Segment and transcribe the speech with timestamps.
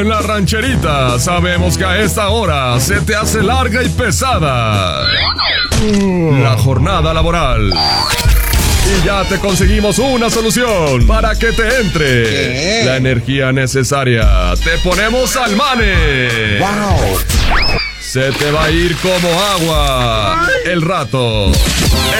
[0.00, 5.06] En la rancherita sabemos que a esta hora se te hace larga y pesada
[6.42, 7.70] la jornada laboral.
[7.70, 14.54] Y ya te conseguimos una solución para que te entre la energía necesaria.
[14.64, 16.58] Te ponemos al mane.
[16.60, 17.18] ¡Wow!
[18.00, 21.52] Se te va a ir como agua el rato.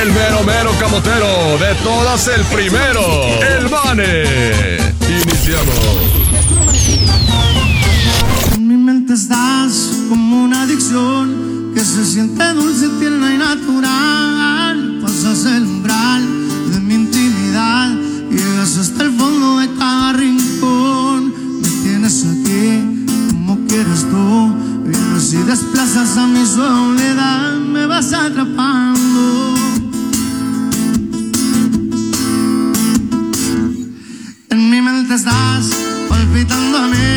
[0.03, 3.25] El mero mero camotero de todas el primero.
[3.57, 4.77] El mane.
[5.09, 6.30] Iniciamos.
[10.91, 14.99] Que se siente dulce, tierna y natural.
[15.01, 16.23] Pasas el umbral
[16.73, 17.95] de mi intimidad,
[18.29, 21.33] llegas hasta el fondo de cada rincón.
[21.63, 24.53] Me tienes aquí como quieres tú,
[24.85, 29.55] vienes y desplazas a mi soledad, me vas atrapando.
[34.49, 35.71] En mi mente estás
[36.09, 37.10] palpitando a mil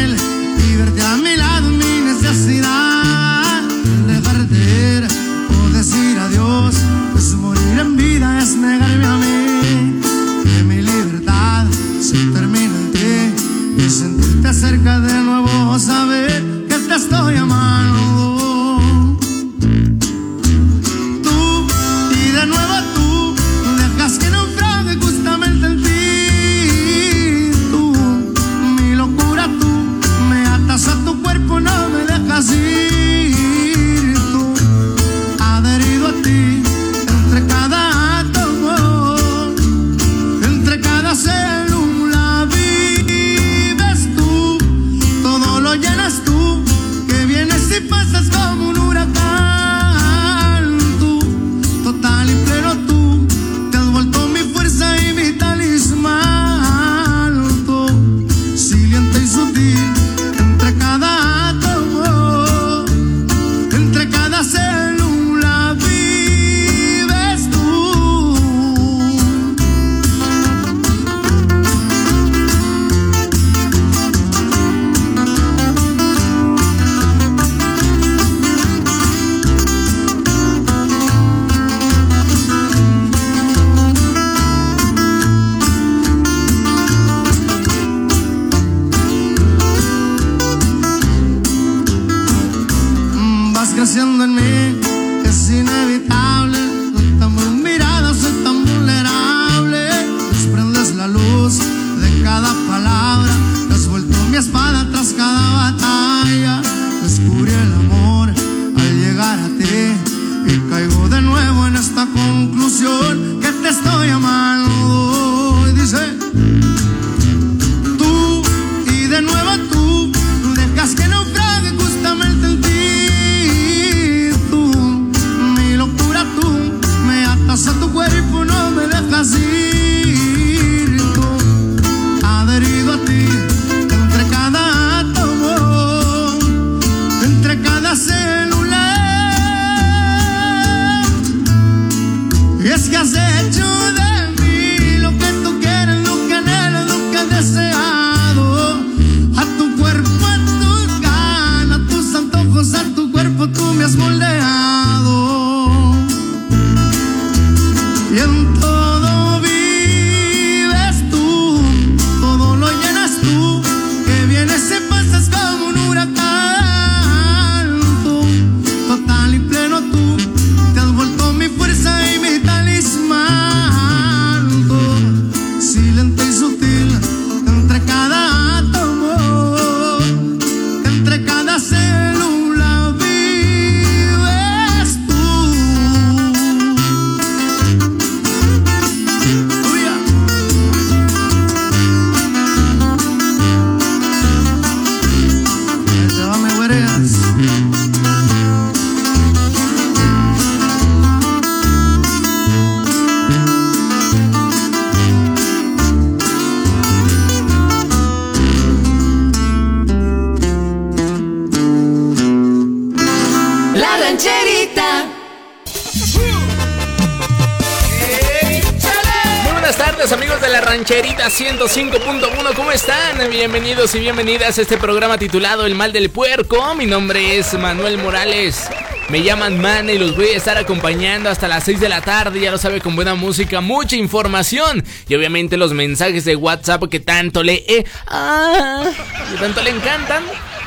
[220.84, 223.30] rancherita 105.1, ¿cómo están?
[223.32, 226.76] Bienvenidos y bienvenidas a este programa titulado El mal del puerco.
[226.76, 228.68] Mi nombre es Manuel Morales.
[229.08, 232.42] Me llaman Man y los voy a estar acompañando hasta las 6 de la tarde,
[232.42, 237.00] ya lo sabe, con buena música, mucha información y obviamente los mensajes de WhatsApp que
[237.00, 237.64] tanto le...
[237.66, 240.26] eh, que tanto le encantan.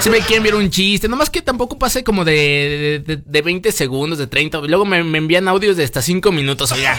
[0.00, 4.18] Si me quieren ver un chiste, nomás que tampoco pase como de, de, 20 segundos,
[4.18, 4.58] de 30.
[4.60, 6.96] Luego me, envían audios de hasta 5 minutos, oiga.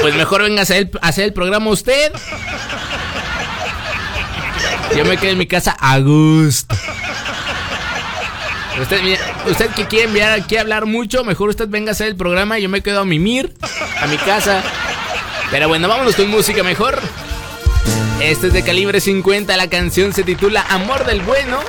[0.00, 2.12] Pues mejor venga a hacer, el programa usted.
[4.96, 6.74] Yo me quedo en mi casa a gusto.
[8.80, 12.16] Usted, usted que quiere enviar aquí a hablar mucho, mejor usted venga a hacer el
[12.16, 13.54] programa y yo me quedo a mimir
[14.00, 14.62] a mi casa.
[15.50, 16.98] Pero bueno, vámonos con música mejor.
[18.20, 21.60] Este es de calibre 50, la canción se titula Amor del Bueno.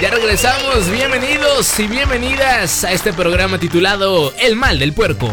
[0.00, 5.32] Ya regresamos, bienvenidos y bienvenidas a este programa titulado El Mal del Puerco.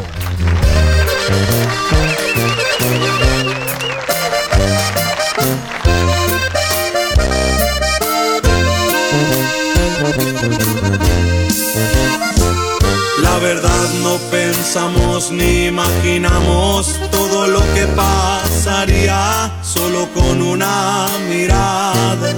[14.63, 22.33] Pensamos ni imaginamos todo lo que pasaría solo con una mirada.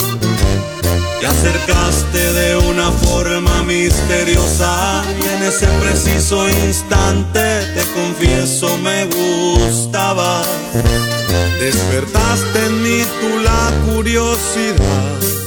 [1.19, 7.43] Te acercaste de una forma misteriosa y en ese preciso instante
[7.75, 10.41] te confieso me gustaba.
[11.59, 15.44] Despertaste en mí tú la curiosidad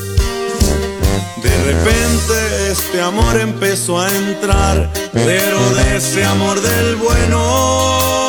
[1.73, 8.28] repente este amor empezó a entrar, pero de ese amor del bueno.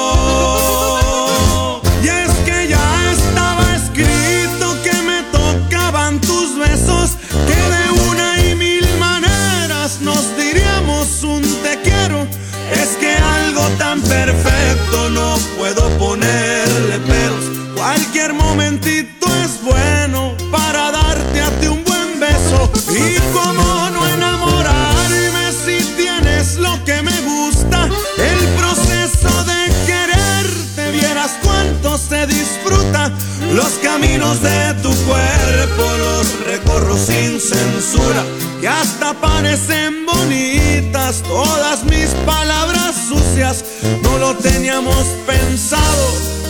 [37.39, 38.23] Censura.
[38.61, 43.63] Que hasta parecen bonitas todas mis palabras sucias.
[44.03, 46.07] No lo teníamos pensado,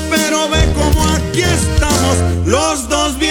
[0.10, 3.29] pero ve como aquí estamos, los dos bien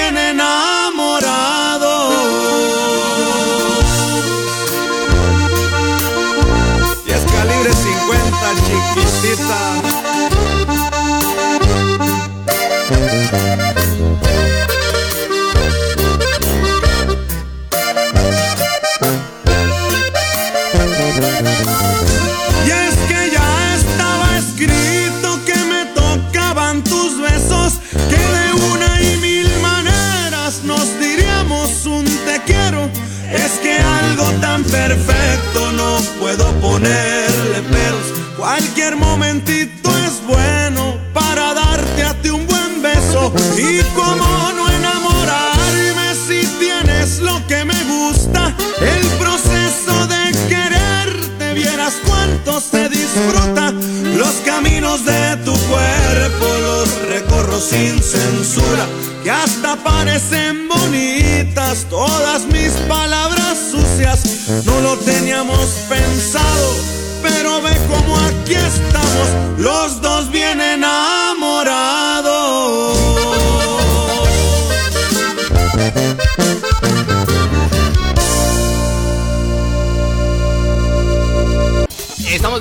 [39.38, 43.33] Cualquier momentito es bueno para darte a ti un buen beso.
[43.57, 48.54] Y cómo no enamorarme si tienes lo que me gusta.
[48.80, 53.73] El proceso de quererte, vieras cuánto se disfruta.
[54.16, 58.87] Los caminos de tu cuerpo los recorro sin censura.
[59.23, 64.64] Que hasta parecen bonitas todas mis palabras sucias.
[64.64, 66.08] No lo teníamos pensado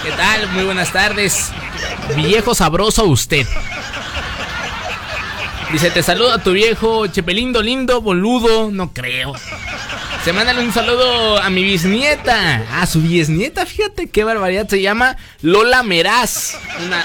[0.04, 0.50] ¿Qué tal?
[0.50, 1.52] Muy buenas tardes.
[2.16, 3.46] Viejo sabroso usted.
[5.72, 8.72] Dice, te saluda tu viejo Chepelindo lindo, boludo.
[8.72, 9.34] No creo.
[10.28, 12.82] Se mandan un saludo a mi bisnieta.
[12.82, 14.68] A su bisnieta, fíjate qué barbaridad.
[14.68, 16.58] Se llama Lola Meraz.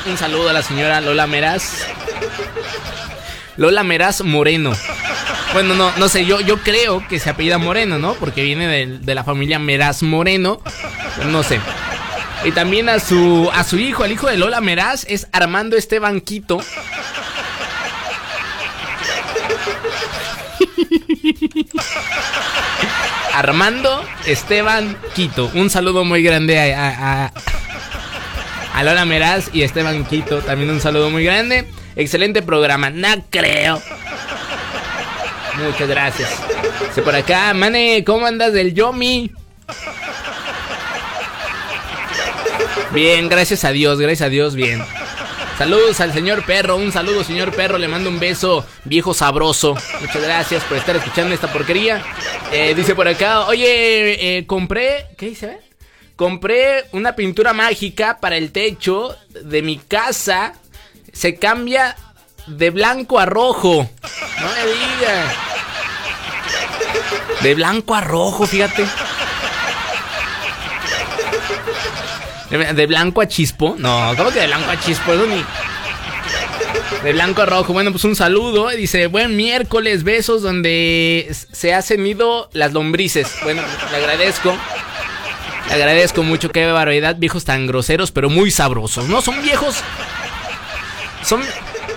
[0.07, 1.87] un saludo a la señora Lola Meraz.
[3.57, 4.73] Lola Meraz Moreno.
[5.53, 8.15] Bueno, no, no sé, yo, yo creo que se apellida Moreno, ¿no?
[8.15, 10.61] Porque viene de, la familia Meraz Moreno.
[11.27, 11.61] No sé.
[12.45, 16.23] Y también a su, a su hijo, el hijo de Lola Meraz, es Armando Esteban
[16.23, 16.59] Quito.
[23.35, 25.51] Armando Esteban Quito.
[25.55, 27.33] Un saludo muy grande a, a,
[28.75, 30.41] a, Lola Meraz y Esteban Quito.
[30.41, 31.69] También un saludo muy grande.
[31.97, 32.91] Excelente programa.
[32.91, 33.81] No creo.
[35.59, 36.31] Muchas gracias.
[37.05, 39.31] Por acá, Mane, ¿cómo andas del Yomi?
[42.93, 44.83] Bien, gracias a Dios, gracias a Dios, bien.
[45.59, 49.77] Saludos al señor perro, un saludo señor perro, le mando un beso viejo sabroso.
[50.01, 52.03] Muchas gracias por estar escuchando esta porquería.
[52.51, 55.61] Eh, dice por acá, oye, eh, compré, ¿qué dice?
[56.17, 60.55] Compré una pintura mágica para el techo de mi casa.
[61.13, 61.97] Se cambia
[62.47, 63.89] de blanco a rojo.
[64.41, 65.33] No me diga.
[67.43, 68.85] De blanco a rojo, fíjate.
[72.53, 73.77] ¿De blanco a chispo?
[73.79, 75.15] No, ¿cómo que de blanco a chispo?
[75.15, 75.43] Eso ni...
[77.03, 77.73] De blanco a rojo.
[77.73, 78.69] Bueno, pues un saludo.
[78.69, 83.33] Dice, buen miércoles, besos donde se hacen ido las lombrices.
[83.43, 84.55] Bueno, le agradezco.
[85.69, 87.17] Le agradezco mucho, qué barbaridad.
[87.17, 89.09] Viejos tan groseros, pero muy sabrosos.
[89.09, 89.77] No, son viejos...
[91.25, 91.43] Son...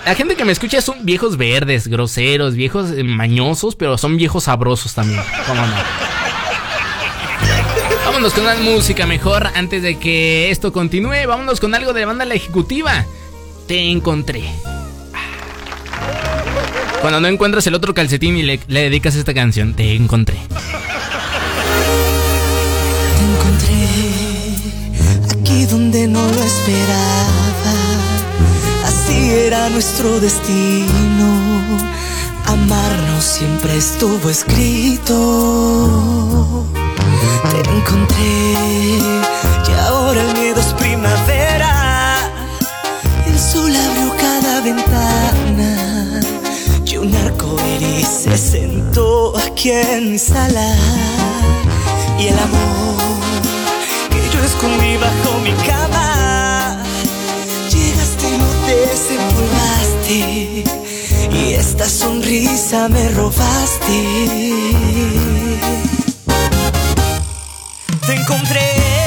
[0.06, 4.94] La gente que me escucha son viejos verdes, groseros, viejos mañosos, pero son viejos sabrosos
[4.94, 5.20] también.
[5.46, 5.74] ¿Cómo no?
[8.06, 11.26] Vámonos con la música mejor antes de que esto continúe.
[11.26, 13.04] Vámonos con algo de banda La Ejecutiva.
[13.66, 14.44] Te encontré.
[17.00, 20.36] Cuando no encuentras el otro calcetín y le, dedicas esta canción, te encontré.
[23.16, 23.88] Te encontré
[25.34, 27.74] aquí donde no lo esperaba.
[28.84, 31.42] Así era nuestro destino.
[32.46, 35.16] Amarnos siempre estuvo escrito
[37.50, 38.54] te encontré
[39.68, 41.72] y ahora el miedo es primavera.
[43.26, 46.20] El sol abrió cada ventana
[46.84, 50.76] y un arco iris se sentó aquí en mi sala.
[52.18, 52.96] Y el amor
[54.10, 56.82] que yo escondí bajo mi cama,
[57.70, 60.64] llegaste y no te desempolvaste.
[61.32, 63.96] Y esta sonrisa me robaste
[68.06, 69.05] te encontré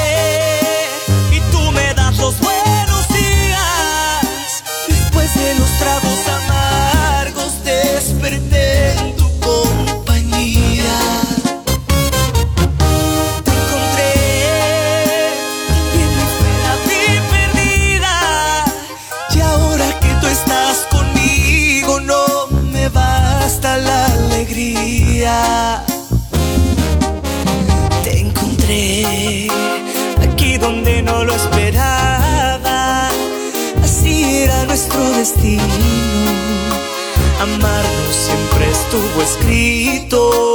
[38.90, 40.49] estuvo escrito.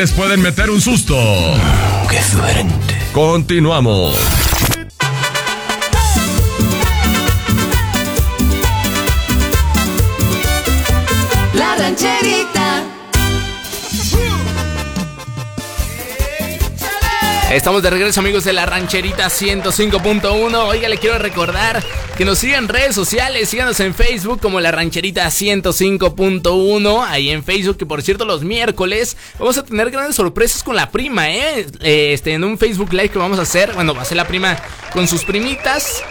[0.00, 1.14] Les pueden meter un susto.
[2.08, 2.96] ¡Qué suerte!
[3.12, 4.16] Continuamos.
[11.52, 12.59] La rancherita.
[17.50, 20.54] Estamos de regreso amigos de la rancherita 105.1.
[20.68, 21.82] Oiga, le quiero recordar
[22.16, 27.04] que nos sigan en redes sociales, síganos en Facebook como la rancherita 105.1.
[27.08, 30.92] Ahí en Facebook, que por cierto los miércoles vamos a tener grandes sorpresas con la
[30.92, 31.66] prima, ¿eh?
[31.80, 34.56] Este, en un Facebook Live que vamos a hacer, bueno, va a ser la prima
[34.92, 36.04] con sus primitas.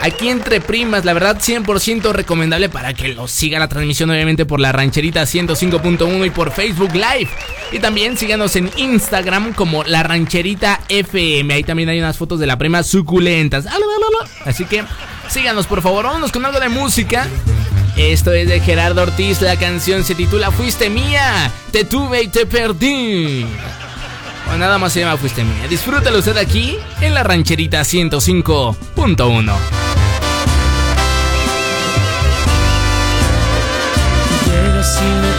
[0.00, 4.60] Aquí entre primas, la verdad 100% recomendable para que lo siga la transmisión obviamente por
[4.60, 7.28] la rancherita 105.1 y por Facebook Live.
[7.72, 11.54] Y también síganos en Instagram como la rancherita FM.
[11.54, 13.66] Ahí también hay unas fotos de la prima suculentas.
[14.44, 14.84] Así que
[15.28, 17.26] síganos por favor, vámonos con algo de música.
[17.96, 22.44] Esto es de Gerardo Ortiz, la canción se titula Fuiste mía, te tuve y te
[22.44, 23.46] perdí.
[24.52, 25.66] O nada más se llama Fuiste mía.
[25.68, 29.85] Disfrútalo usted aquí en la rancherita 105.1.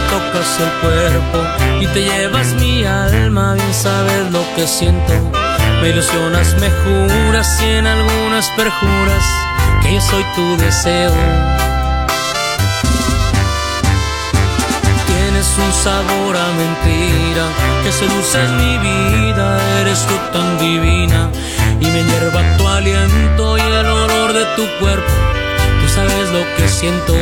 [0.08, 1.38] tocas el cuerpo
[1.80, 5.12] y te llevas mi alma, bien sabes lo que siento.
[5.80, 9.24] Me ilusionas, me juras y en algunas perjuras
[9.82, 11.12] que yo soy tu deseo.
[15.06, 17.46] Tienes un sabor a mentira
[17.84, 21.30] que seduce mi vida, eres tú tan divina
[21.80, 25.12] y me hierva tu aliento y el olor de tu cuerpo.
[25.80, 27.14] Tú sabes lo que siento.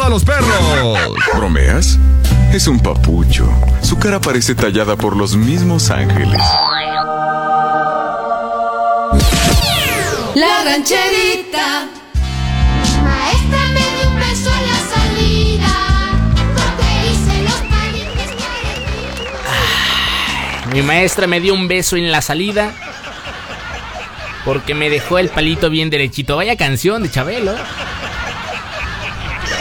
[0.00, 0.98] A los perros?
[1.36, 1.98] ¿Bromeas?
[2.52, 3.48] Es un papucho.
[3.82, 6.40] Su cara parece tallada por los mismos ángeles.
[10.34, 11.88] La rancherita.
[13.04, 14.74] Maestra, me dio un beso a la
[20.72, 22.74] Mi maestra me dio un beso en la salida
[24.44, 26.36] porque me dejó el palito bien derechito.
[26.36, 27.54] Vaya canción de Chabelo.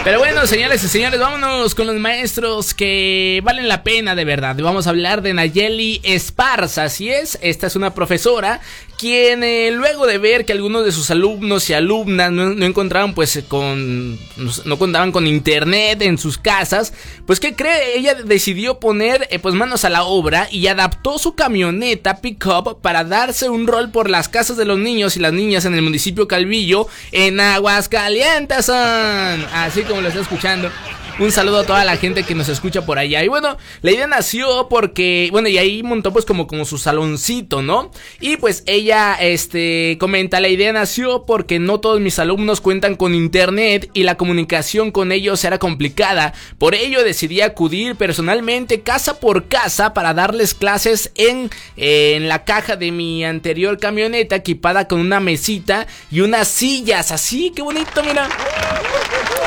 [0.03, 4.57] Pero bueno, señores y señores, vámonos con los maestros que valen la pena de verdad.
[4.61, 6.83] Vamos a hablar de Nayeli Esparza.
[6.83, 8.59] Así es, esta es una profesora
[9.03, 13.43] quien eh, luego de ver que algunos de sus alumnos y alumnas no, encontraban pues
[13.49, 14.17] con
[14.65, 16.93] no, contaban con internet en sus casas,
[17.27, 21.35] pues qué cree, ella decidió poner eh, pues manos a la obra y adaptó su
[21.35, 25.65] camioneta pickup para darse un rol por las casas de los niños y las niñas
[25.65, 30.71] en el municipio Calvillo en Aguascalientes, así como lo está escuchando.
[31.19, 33.23] Un saludo a toda la gente que nos escucha por allá.
[33.23, 37.61] Y bueno, la idea nació porque, bueno, y ahí montó pues como, como su saloncito,
[37.61, 37.91] ¿no?
[38.19, 43.13] Y pues ella, este, comenta, la idea nació porque no todos mis alumnos cuentan con
[43.13, 46.33] internet y la comunicación con ellos era complicada.
[46.57, 52.75] Por ello decidí acudir personalmente casa por casa para darles clases en, en la caja
[52.75, 57.11] de mi anterior camioneta equipada con una mesita y unas sillas.
[57.11, 58.27] Así, qué bonito, mira.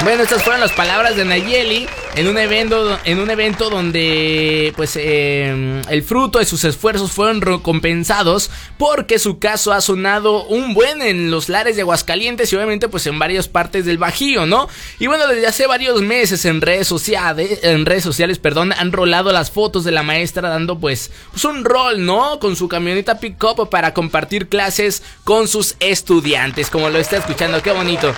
[0.03, 4.95] Bueno, estas fueron las palabras de Nayeli en un evento, en un evento donde pues
[4.97, 11.03] em, el fruto de sus esfuerzos fueron recompensados porque su caso ha sonado un buen
[11.03, 14.69] en los lares de Aguascalientes y obviamente pues en varias partes del Bajío, ¿no?
[14.99, 19.33] Y bueno, desde hace varios meses en redes sociales, en redes sociales, perdón, han rolado
[19.33, 22.39] las fotos de la maestra dando pues, pues un rol, ¿no?
[22.39, 27.73] Con su camioneta pick-up para compartir clases con sus estudiantes, como lo está escuchando, qué
[27.73, 28.15] bonito.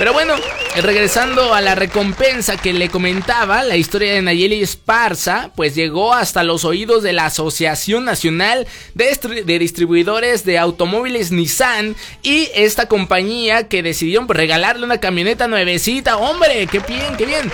[0.00, 0.34] Pero bueno,
[0.76, 6.42] regresando a la recompensa que le comentaba, la historia de Nayeli Esparza, pues llegó hasta
[6.42, 13.82] los oídos de la Asociación Nacional de, Distribuidores de Automóviles Nissan y esta compañía que
[13.82, 16.16] decidió regalarle una camioneta nuevecita.
[16.16, 16.66] ¡Hombre!
[16.66, 17.52] ¡Qué bien, qué bien!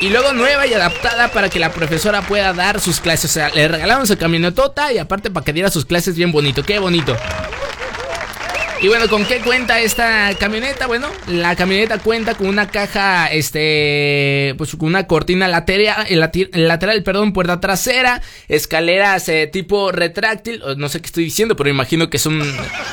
[0.00, 3.28] Y luego nueva y adaptada para que la profesora pueda dar sus clases.
[3.28, 6.62] O sea, le regalaron su camionetota y aparte para que diera sus clases bien bonito.
[6.62, 7.16] ¡Qué bonito!
[8.82, 10.86] Y bueno, ¿con qué cuenta esta camioneta?
[10.86, 16.06] Bueno, la camioneta cuenta con una caja, este, pues con una cortina lateral,
[16.52, 22.08] lateral, perdón, puerta trasera, escaleras eh, tipo retráctil, no sé qué estoy diciendo, pero imagino
[22.08, 22.42] que son,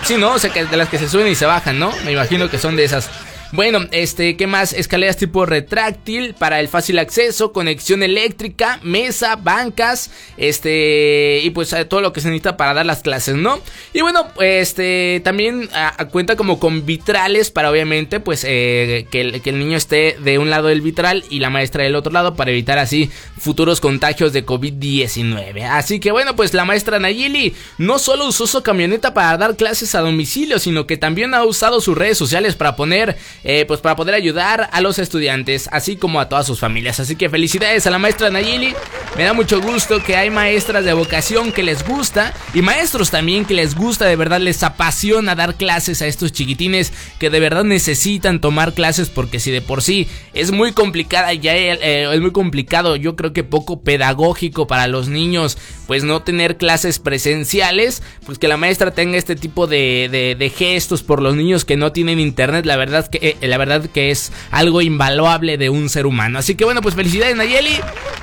[0.04, 0.34] sí, ¿no?
[0.34, 1.94] O sea, que de las que se suben y se bajan, ¿no?
[2.04, 3.10] Me imagino que son de esas.
[3.54, 4.74] Bueno, este, ¿qué más?
[4.74, 12.02] Escaleras tipo retráctil para el fácil acceso, conexión eléctrica, mesa, bancas, este, y pues todo
[12.02, 13.60] lo que se necesita para dar las clases, ¿no?
[13.94, 15.70] Y bueno, este, también
[16.12, 20.68] cuenta como con vitrales para obviamente, pues, eh, que, el, niño esté de un lado
[20.68, 25.64] del vitral y la maestra del otro lado para evitar así futuros contagios de COVID-19.
[25.64, 29.96] Así que bueno, pues la maestra Nayili no solo usó su camioneta para dar clases
[29.96, 33.96] a domicilio, sino que también ha usado sus redes sociales para poner eh, pues para
[33.96, 37.00] poder ayudar a los estudiantes, así como a todas sus familias.
[37.00, 38.74] Así que felicidades a la maestra Nayeli.
[39.18, 43.46] Me da mucho gusto que hay maestras de vocación que les gusta y maestros también
[43.46, 47.64] que les gusta, de verdad les apasiona dar clases a estos chiquitines que de verdad
[47.64, 52.32] necesitan tomar clases porque si de por sí es muy complicada, ya eh, es muy
[52.32, 58.38] complicado, yo creo que poco pedagógico para los niños, pues no tener clases presenciales, pues
[58.38, 62.20] que la maestra tenga este tipo de, de gestos por los niños que no tienen
[62.20, 66.40] internet, la verdad que eh, la verdad que es algo invaluable de un ser humano.
[66.40, 67.80] Así que bueno, pues felicidades Nayeli,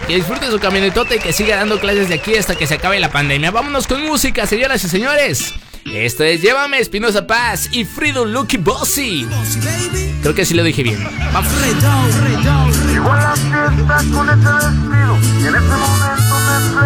[0.06, 3.00] que disfrute su camionetota y que siga dando clases de aquí hasta que se acabe
[3.00, 3.50] la pandemia.
[3.50, 5.54] Vámonos con música, señoras y señores.
[5.86, 9.26] Esto es Llévame Espinosa Paz y Frido Lucky Bossy.
[10.22, 11.06] Creo que sí lo dije bien.
[11.32, 11.52] Vamos.
[11.52, 11.74] Con y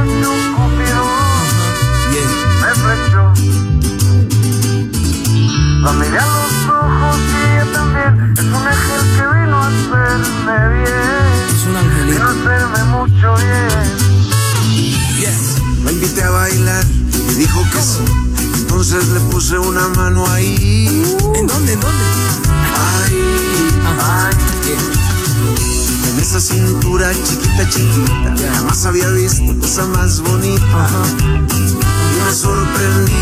[0.09, 0.68] flechó
[2.89, 3.33] flechó.
[5.83, 10.57] La miré a los ojos y ella también es un ángel que vino a hacerme
[10.75, 11.27] bien.
[11.55, 12.15] Es un angelito.
[12.15, 13.89] Vino a hacerme mucho bien.
[15.17, 15.39] Bien.
[15.85, 16.85] La invité a bailar
[17.31, 18.05] y dijo que sí.
[18.61, 21.05] Entonces le puse una mano ahí.
[21.35, 21.73] ¿En dónde?
[21.75, 22.05] ¿En dónde?
[23.05, 23.23] Ahí.
[23.87, 24.31] Ajá.
[26.11, 28.35] En esa cintura chiquita, chiquita.
[28.55, 30.89] Jamás había visto cosa más bonita.
[32.29, 33.13] Me sorprendí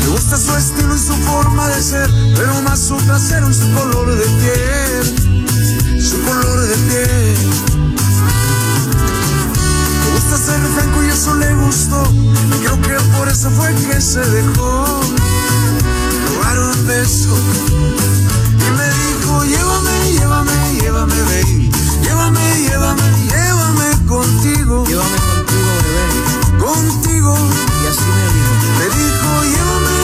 [0.00, 3.72] me gusta su estilo y su forma de ser, pero más su trasero y su
[3.72, 6.02] color de piel.
[6.02, 7.36] Su color de piel.
[10.02, 12.02] Me gusta ser franco y eso le gustó.
[12.12, 15.00] Y creo que por eso fue que se dejó
[16.34, 17.36] robar un beso.
[18.50, 21.70] Y me dijo, llévame, llévame, llévame, baby.
[22.02, 24.84] Llévame, llévame, llévame contigo.
[24.86, 25.25] Llévame
[26.58, 27.34] contigo.
[27.82, 28.52] Y así me dijo.
[28.78, 29.95] Me dijo, llévame,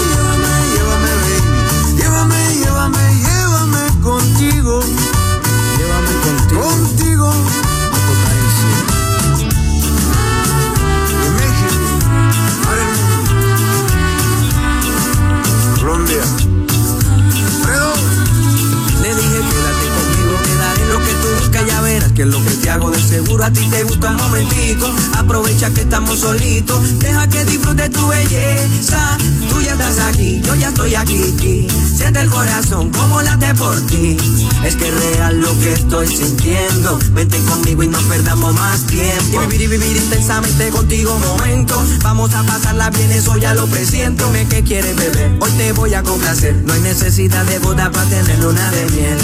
[25.75, 29.17] que estamos solitos, deja que disfrute tu belleza.
[29.49, 31.67] Tú ya estás aquí, yo ya estoy aquí.
[31.95, 34.17] Siente el corazón como late por ti.
[34.65, 36.99] Es que es real lo que estoy sintiendo.
[37.13, 39.43] Vente conmigo y no perdamos más tiempo.
[39.43, 41.83] Y vivir y vivir intensamente contigo momento.
[42.03, 44.29] Vamos a pasarla bien, eso ya lo presiento.
[44.31, 46.55] Me que quieres beber, hoy te voy a complacer.
[46.65, 49.19] No hay necesidad de boda para tener luna de miel.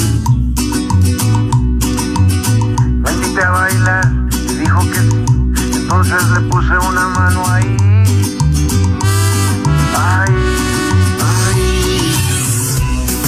[3.39, 4.18] Bailar
[6.09, 7.77] Le puse una mano ahí.
[9.95, 10.33] Ay,
[11.21, 11.61] ay.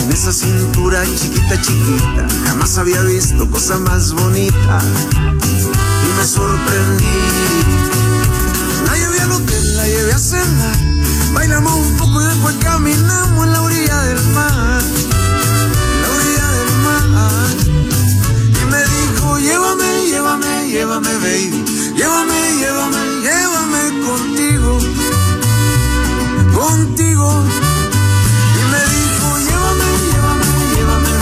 [0.02, 4.78] En esa cintura chiquita, chiquita, jamás había visto cosa más bonita.
[5.12, 7.04] Y me sorprendí.
[8.86, 10.78] La llevé al hotel, la llevé a cenar.
[11.34, 14.82] Bailamos un poco y después caminamos en la orilla del mar.
[15.92, 17.56] En la orilla del mar.
[18.58, 21.69] Y me dijo, llévame, llévame, llévame, baby.
[22.00, 24.78] Llévame, llévame, llévame contigo.
[26.54, 27.28] Contigo.
[28.56, 31.14] Y me dijo, llévame, llévame, llévame.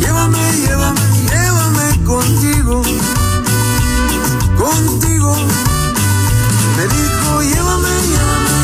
[0.00, 2.82] Llévame, llévame, llévame contigo.
[4.58, 5.30] Contigo.
[6.76, 8.56] Me dijo, llévame, llévame,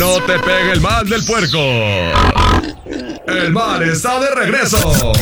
[0.00, 1.58] no te pegue el mal del puerco.
[3.26, 5.12] El mal está de regreso.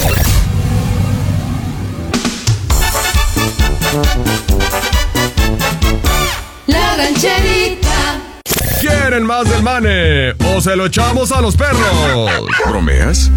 [6.69, 8.21] La rancherita.
[8.81, 10.31] ¿Quieren más del mane?
[10.55, 12.31] ¿O se lo echamos a los perros?
[12.69, 13.33] ¿Bromeas?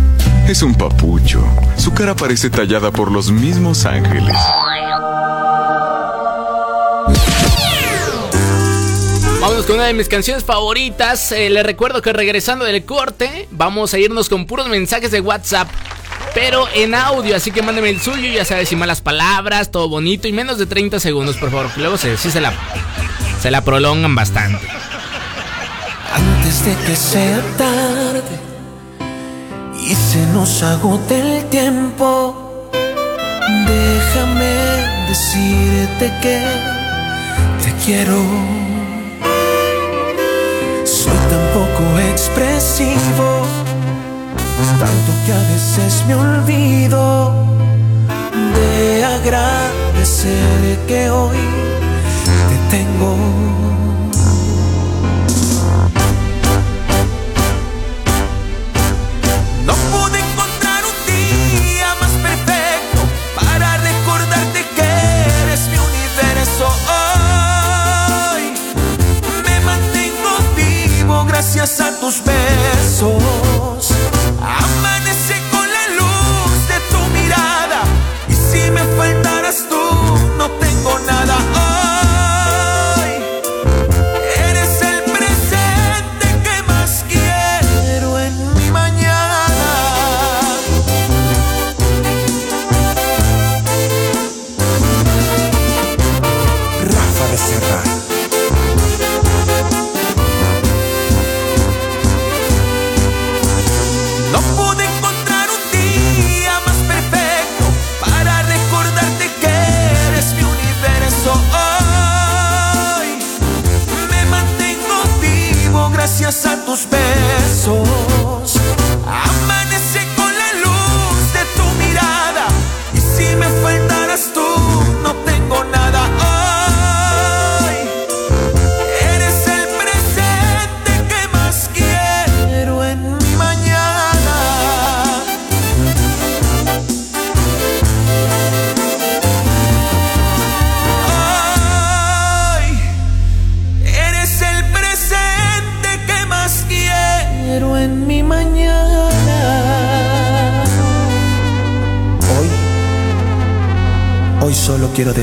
[0.47, 1.43] Es un papucho.
[1.75, 4.37] Su cara parece tallada por los mismos ángeles.
[9.61, 11.31] Vámonos con una de mis canciones favoritas.
[11.31, 15.69] Eh, les recuerdo que regresando del corte, vamos a irnos con puros mensajes de WhatsApp.
[16.33, 20.27] Pero en audio, así que mándeme el suyo, ya sabes, sin malas palabras, todo bonito
[20.27, 21.69] y menos de 30 segundos, por favor.
[21.77, 22.53] Luego se, se la,
[23.39, 24.65] se la prolongan bastante.
[26.11, 28.39] Antes de que sea tarde
[29.79, 32.71] y se nos agote el tiempo,
[33.67, 34.55] déjame
[35.07, 36.41] decirte que
[37.63, 38.70] te quiero.
[41.31, 43.45] Tan poco expresivo,
[44.77, 47.33] tanto que a veces me olvido
[48.53, 51.37] de agradecer que hoy
[52.49, 53.15] te tengo.
[72.01, 73.93] Tus besos.
[74.41, 77.83] Amanece con la luz de tu mirada
[78.27, 79.83] y si me faltaras tú
[80.37, 81.60] no tengo nada.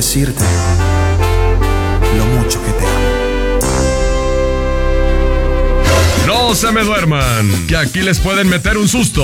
[0.08, 0.42] Decirte
[2.16, 3.58] lo mucho que te amo.
[6.26, 9.22] No se me duerman, que aquí les pueden meter un susto.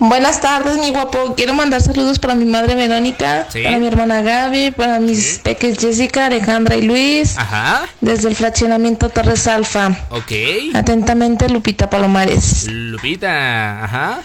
[0.00, 1.34] Buenas tardes, mi guapo.
[1.36, 3.62] Quiero mandar saludos para mi madre Verónica, Sí.
[3.62, 9.10] para mi hermana Gaby, para mis peques Jessica, Alejandra y Luis, Ajá, desde el fraccionamiento
[9.10, 9.88] Torres Alfa.
[10.08, 10.32] ok.
[10.74, 12.66] Atentamente, Lupita Palomares.
[12.70, 14.20] Lupita, ajá.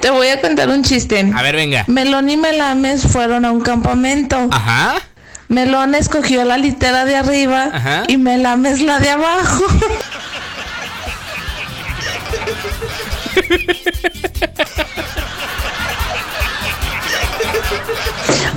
[0.00, 1.30] Te voy a contar un chiste.
[1.32, 1.84] A ver, venga.
[1.86, 4.48] Melón y Melames fueron a un campamento.
[4.50, 4.94] Ajá.
[5.46, 8.02] Melón escogió la litera de arriba Ajá.
[8.08, 9.64] y Melames la de abajo.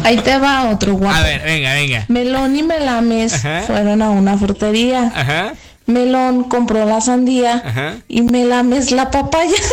[0.03, 1.15] Ahí te va otro guapo.
[1.15, 2.05] A ver, venga, venga.
[2.09, 3.61] Melón y Melames Ajá.
[3.65, 5.11] fueron a una frutería.
[5.15, 5.53] Ajá.
[5.85, 7.95] Melón compró la sandía Ajá.
[8.07, 9.55] y Melames la papaya.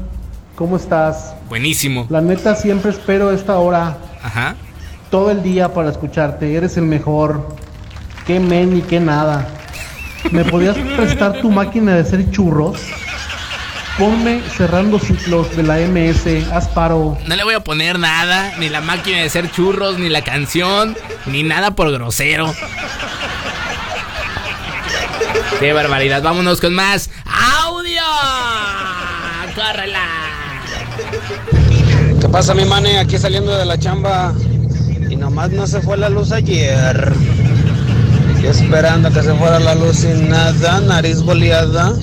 [0.55, 1.35] ¿Cómo estás?
[1.49, 2.07] Buenísimo.
[2.11, 4.55] La neta, siempre espero esta hora Ajá.
[5.11, 6.55] Todo el día para escucharte.
[6.55, 7.57] Eres el mejor.
[8.27, 9.49] Qué men y qué nada.
[10.31, 12.79] ¿Me podías prestar tu máquina de hacer churros?
[13.99, 16.53] Ponme cerrando ciclos de la MS.
[16.53, 17.17] Haz paro.
[17.27, 20.97] No le voy a poner nada, ni la máquina de hacer churros, ni la canción,
[21.27, 22.55] ni nada por grosero.
[25.59, 27.11] Qué barbaridad, vámonos con más
[27.65, 28.03] audio.
[29.55, 30.07] ¡Córrela!
[32.21, 32.99] ¿Qué pasa, mi mane?
[32.99, 34.35] Aquí saliendo de la chamba
[35.29, 37.13] nomás no se fue la luz ayer.
[38.43, 41.95] Esperando que se fuera la luz sin nada, nariz boleada.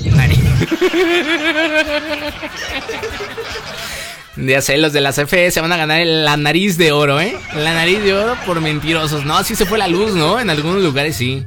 [4.37, 7.37] Ya sé, los de la CFE se van a ganar la nariz de oro, ¿eh?
[7.55, 9.23] La nariz de oro por mentirosos.
[9.23, 10.41] No, sí se fue la luz, ¿no?
[10.41, 11.45] En algunos lugares sí.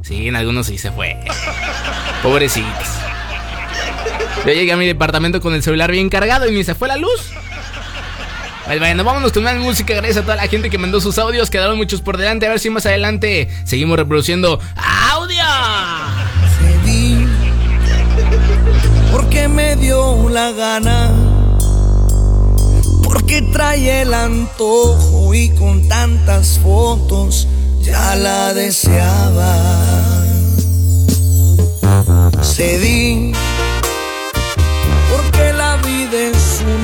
[0.00, 1.14] Sí, en algunos sí se fue.
[2.22, 2.88] Pobrecitos.
[4.46, 6.96] Yo llegué a mi departamento con el celular bien cargado y ni se fue la
[6.96, 7.34] luz.
[8.64, 9.94] Pues bueno, vámonos con más música.
[9.94, 11.50] Gracias a toda la gente que mandó sus audios.
[11.50, 12.46] Quedaron muchos por delante.
[12.46, 14.60] A ver si más adelante seguimos reproduciendo
[15.10, 15.44] audio.
[16.58, 17.26] Cedí
[19.10, 21.10] porque me dio la gana,
[23.02, 27.48] porque trae el antojo y con tantas fotos
[27.80, 29.56] ya la deseaba.
[32.42, 33.32] Cedí
[35.10, 36.81] porque la vida es una.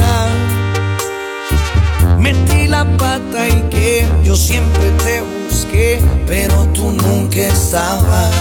[2.29, 8.35] Metí la pata y que yo siempre te busqué, pero tú nunca estabas.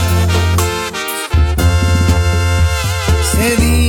[3.32, 3.87] Cedí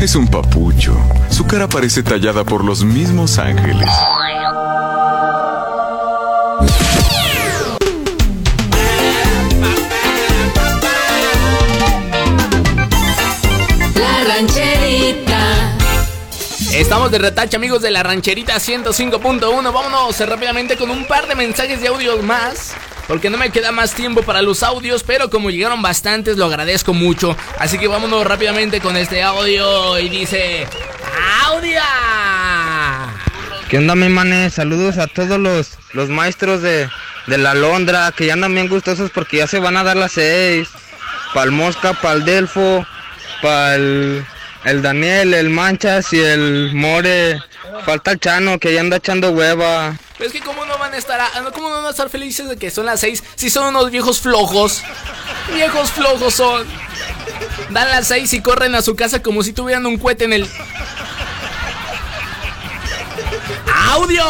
[0.00, 0.96] Es un papucho.
[1.28, 3.86] Su cara parece tallada por los mismos ángeles.
[13.94, 15.76] La rancherita.
[16.72, 19.70] Estamos de retache, amigos de la rancherita 105.1.
[19.70, 22.74] Vámonos rápidamente con un par de mensajes de audios más.
[23.10, 26.94] Porque no me queda más tiempo para los audios, pero como llegaron bastantes, lo agradezco
[26.94, 27.36] mucho.
[27.58, 30.68] Así que vámonos rápidamente con este audio y dice...
[31.44, 31.80] ¡Audio!
[33.68, 34.48] ¿Qué onda, mi mané?
[34.48, 36.88] Saludos a todos los, los maestros de,
[37.26, 40.12] de la Londra que ya andan bien gustosos porque ya se van a dar las
[40.12, 40.68] seis.
[41.34, 42.86] Para el Mosca, para el Delfo,
[43.42, 44.24] para el,
[44.62, 47.42] el Daniel, el Manchas y el More.
[47.84, 49.98] Falta el Chano que ya anda echando hueva.
[50.20, 52.46] Pero es que cómo no van a estar, a- cómo no van a estar felices
[52.46, 54.82] de que son las 6 si son unos viejos flojos.
[55.54, 56.66] Viejos flojos son.
[57.70, 60.48] Dan las 6 y corren a su casa como si tuvieran un cohete en el.
[63.92, 64.22] ¡Audio!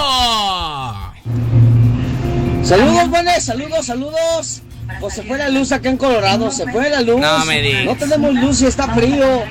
[2.62, 4.62] Saludos, buenas, saludos, saludos.
[5.00, 7.20] Pues se fue la luz acá en Colorado, se fue la luz.
[7.20, 7.84] No me digas.
[7.84, 9.42] No tenemos luz y está frío.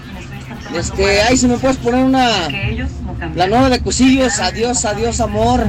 [0.75, 2.29] Este, ahí si me puedes poner una.
[3.35, 5.65] La nueva de Cusillos, adiós, adiós, amor.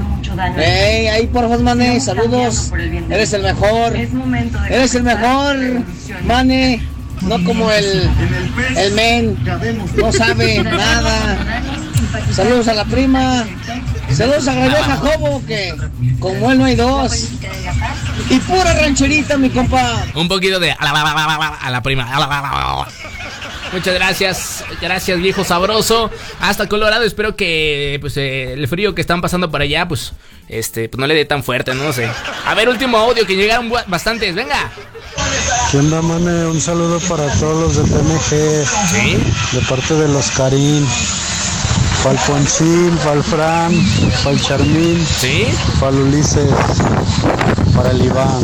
[0.57, 2.73] Ey, ahí por favor, Mane, saludos.
[3.11, 3.97] Eres el mejor.
[4.69, 5.57] Eres el mejor,
[6.25, 6.83] Mane.
[7.23, 8.09] No como el,
[8.77, 9.37] el men.
[9.97, 11.39] No sabe nada.
[12.33, 13.45] Saludos a la prima.
[14.11, 15.75] Saludos a Gabriel Jacobo, que
[16.19, 17.29] como él no hay dos.
[18.31, 20.05] Y pura rancherita, mi compa.
[20.15, 20.91] Un poquito de a la,
[21.61, 22.09] a la prima.
[23.73, 26.11] Muchas gracias, gracias viejo sabroso.
[26.41, 30.13] Hasta Colorado, espero que pues eh, el frío que están pasando para allá, pues
[30.49, 32.09] este, pues no le dé tan fuerte, no sé.
[32.47, 34.71] A ver, último audio que llegaron bastantes, venga.
[35.71, 36.47] ¿Qué onda, mane?
[36.47, 39.55] Un saludo para todos los de TMG.
[39.55, 40.85] De parte de los Karim.
[42.03, 43.73] Para el Ponchil, para el Fran,
[44.25, 45.07] para el Charmín.
[45.07, 45.47] ¿Sí?
[45.79, 46.51] Para el Ulises.
[47.77, 48.43] Para el Iván.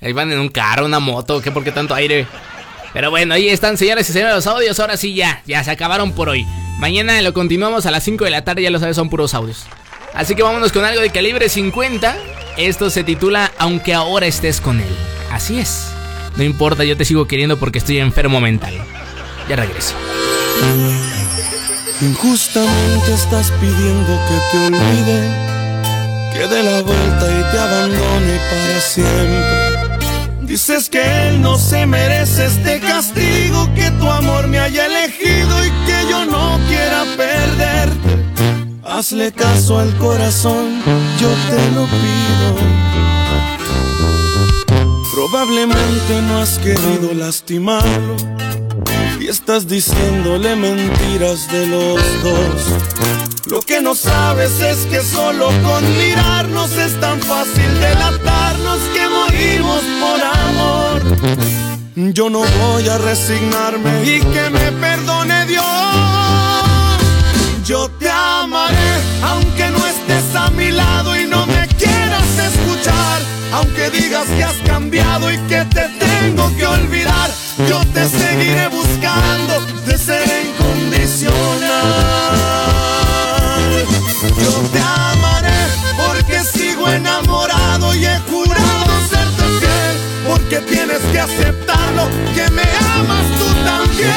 [0.00, 2.26] Ahí van en un carro, una moto, ¿qué por qué tanto aire?
[2.92, 4.78] Pero bueno, ahí están, señores y señores, los audios.
[4.80, 6.46] Ahora sí, ya, ya se acabaron por hoy.
[6.78, 9.66] Mañana lo continuamos a las 5 de la tarde, ya lo sabes, son puros audios.
[10.14, 12.16] Así que vámonos con algo de calibre 50.
[12.56, 14.88] Esto se titula Aunque ahora estés con él.
[15.30, 15.88] Así es.
[16.36, 18.74] No importa, yo te sigo queriendo porque estoy enfermo mental.
[19.48, 19.94] Ya regreso.
[22.00, 25.20] Injustamente estás pidiendo que te olvide,
[26.32, 29.67] que dé la vuelta y te abandone para siempre.
[30.48, 35.70] Dices que él no se merece este castigo, que tu amor me haya elegido y
[35.86, 38.78] que yo no quiera perderte.
[38.82, 40.82] Hazle caso al corazón,
[41.20, 42.78] yo te lo pido.
[45.14, 48.16] Probablemente no has querido lastimarlo
[49.20, 53.28] y estás diciéndole mentiras de los dos.
[53.50, 59.82] Lo que no sabes es que solo con mirarnos es tan fácil delatarnos que morimos
[60.00, 61.02] por amor.
[62.14, 65.64] Yo no voy a resignarme y que me perdone Dios.
[67.64, 68.90] Yo te amaré
[69.22, 73.20] aunque no estés a mi lado y no me quieras escuchar.
[73.52, 77.30] Aunque digas que has cambiado y que te tengo que olvidar,
[77.68, 82.27] yo te seguiré buscando de ser incondicional.
[90.58, 92.62] Porque tienes que aceptarlo, que me
[92.96, 94.10] amas tú también.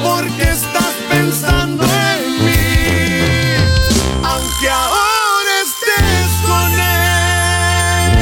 [0.00, 3.56] Porque estás pensando en mí.
[4.22, 8.18] Aunque ahora estés con él.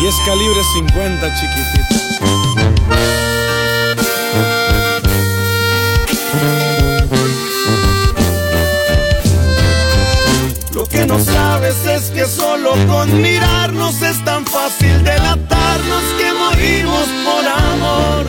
[0.00, 3.23] Y es calibre 50, chiquitita.
[11.04, 17.46] Que no sabes es que solo con mirarnos es tan fácil delatarnos que morimos por
[17.46, 18.26] amor.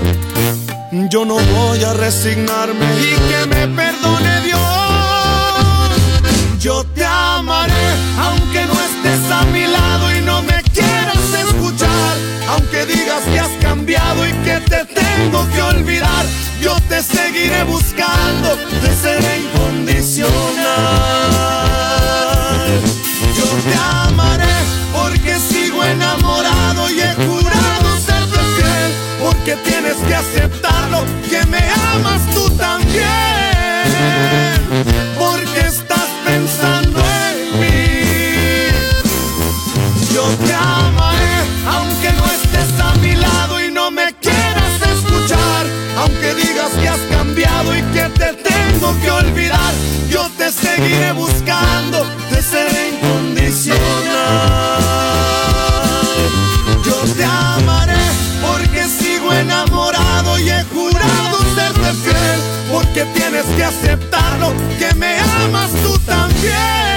[1.10, 4.60] Yo no voy a resignarme y que me perdone Dios.
[6.60, 7.88] Yo te amaré
[8.20, 12.18] aunque no estés a mi lado y no me quieras escuchar.
[12.50, 16.26] Aunque digas que has cambiado y que te tengo que olvidar,
[16.62, 21.65] yo te seguiré buscando de ser incondicional.
[30.08, 31.60] que aceptarlo, que me
[31.94, 33.06] amas tú también,
[35.18, 38.70] porque estás pensando en mí.
[40.14, 41.38] Yo te amaré,
[41.68, 45.66] aunque no estés a mi lado y no me quieras escuchar,
[45.98, 49.74] aunque digas que has cambiado y que te tengo que olvidar,
[50.10, 51.95] yo te seguiré buscando.
[62.96, 66.95] Porque tienes que aceptarlo, que me amas tú también.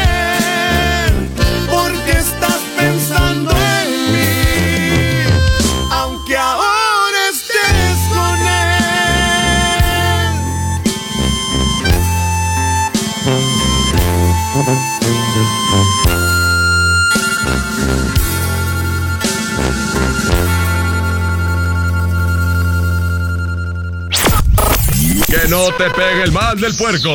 [25.59, 27.11] No te pegue el mal del puerco.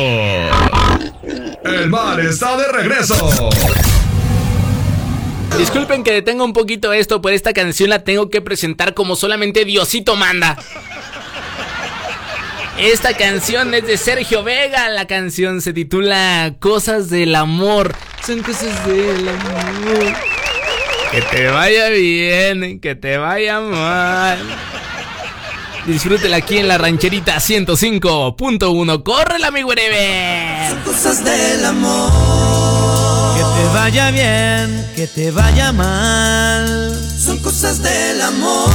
[1.64, 3.50] El mal está de regreso.
[5.56, 9.64] Disculpen que detenga un poquito esto, pero esta canción la tengo que presentar como solamente
[9.64, 10.58] Diosito manda.
[12.78, 14.88] Esta canción es de Sergio Vega.
[14.90, 17.94] La canción se titula Cosas del amor.
[18.26, 20.12] Son cosas del amor.
[21.12, 24.38] Que te vaya bien, que te vaya mal.
[25.86, 29.02] Disfrútela aquí en la rancherita 105.1.
[29.02, 30.70] ¡Córrela, mi güerebe!
[30.70, 33.34] Son cosas del amor.
[33.36, 36.98] Que te vaya bien, que te vaya mal.
[37.22, 38.70] Son cosas del amor.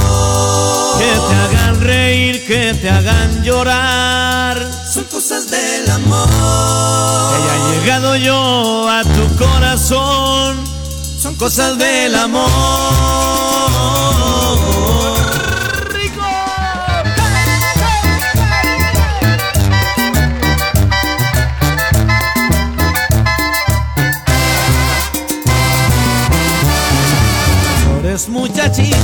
[0.98, 4.56] Que te hagan reír, que te hagan llorar.
[4.92, 6.28] Son cosas del amor.
[6.28, 10.64] Que haya llegado yo a tu corazón.
[11.20, 12.50] Son cosas del amor.
[28.28, 28.98] Muchachita,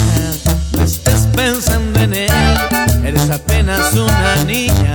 [0.73, 2.31] no estés pensando en él.
[3.05, 4.95] Eres apenas una niña,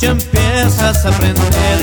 [0.00, 1.78] ya empiezas a aprender.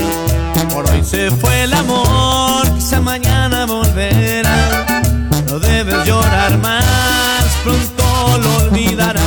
[0.72, 4.86] Por hoy se fue el amor, quizá mañana volverá.
[5.46, 9.24] No debes llorar más, pronto lo olvidarás.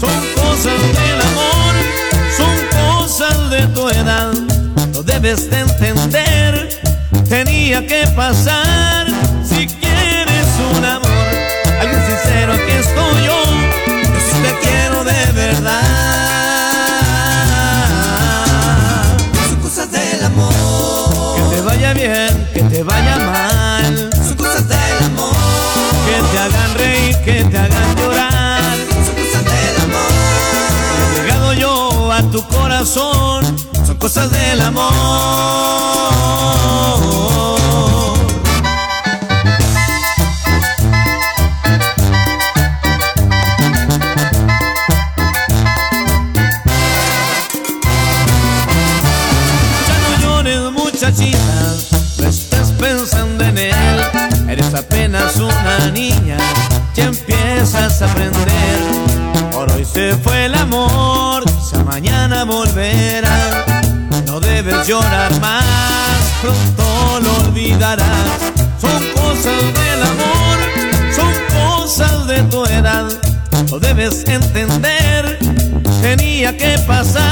[0.00, 1.74] Son cosas del amor,
[2.36, 4.32] son cosas de tu edad.
[4.94, 6.80] Lo debes de entender,
[7.28, 9.11] tenía que pasar
[12.92, 13.42] estoy yo.
[13.86, 15.82] Yo sí te quiero de verdad.
[19.48, 21.36] Son cosas del amor.
[21.36, 24.10] Que te vaya bien, que te vaya mal.
[24.26, 25.34] Son cosas del amor.
[26.06, 28.60] Que te hagan reír, que te hagan llorar.
[29.06, 30.12] Son cosas del amor.
[30.98, 33.44] He llegado yo a tu corazón.
[33.86, 36.11] Son cosas del amor.
[58.02, 58.78] Aprender.
[59.52, 63.64] Por hoy se fue el amor, quizá mañana volverá.
[64.26, 65.64] No debes llorar más,
[66.40, 68.52] pronto lo olvidarás.
[68.80, 70.58] Son cosas del amor,
[71.14, 73.08] son cosas de tu edad.
[73.70, 75.38] Lo debes entender,
[76.00, 77.31] tenía que pasar.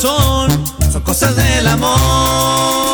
[0.00, 0.48] Son
[1.04, 2.93] cosas del amor.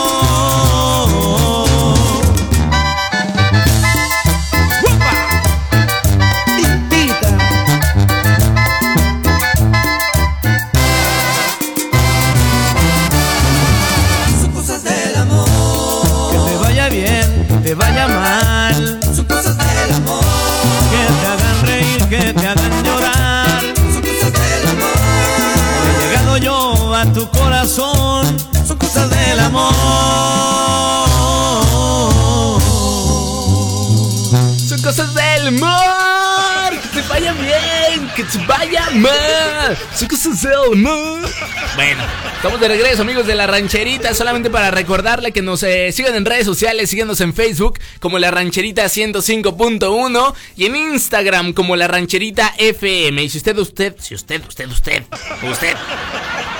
[41.76, 42.02] Bueno,
[42.34, 44.12] estamos de regreso, amigos de la rancherita.
[44.12, 48.32] Solamente para recordarle que nos eh, sigan en redes sociales, síganos en Facebook como la
[48.32, 53.22] rancherita 105.1 y en Instagram como la rancherita FM.
[53.22, 55.04] Y si usted, usted, si usted, usted, usted,
[55.48, 55.76] usted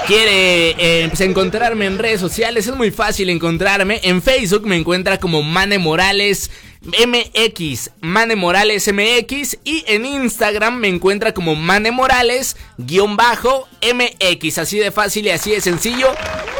[0.06, 4.00] quiere eh, pues, encontrarme en redes sociales, es muy fácil encontrarme.
[4.04, 6.50] En Facebook me encuentra como Mane Morales.
[6.82, 9.58] MX, Mane Morales MX.
[9.64, 14.58] Y en Instagram me encuentra como Mane Morales, guion bajo MX.
[14.58, 16.08] Así de fácil y así de sencillo.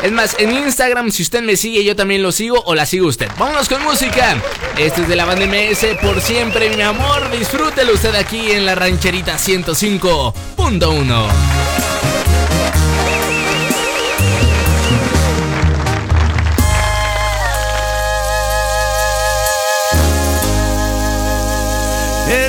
[0.03, 3.07] Es más, en Instagram, si usted me sigue, yo también lo sigo o la sigo
[3.07, 3.29] usted.
[3.39, 4.41] Vámonos con música.
[4.79, 7.31] Este es de la banda MS por siempre, mi amor.
[7.31, 11.90] Disfrútelo usted aquí en la rancherita 105.1.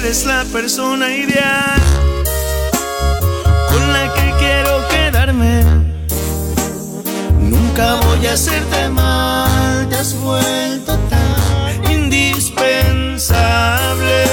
[0.04, 1.80] Eres la persona ideal
[3.70, 5.64] con la que quiero quedarme.
[7.40, 14.26] Nunca voy a hacerte mal, te has vuelto tan indispensable.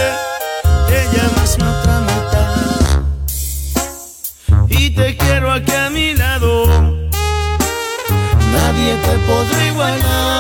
[0.89, 3.03] Te llamas mi otra mitad
[4.71, 6.67] y te quiero aquí a mi lado.
[8.55, 10.38] Nadie te podrá igualar,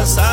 [0.00, 0.29] que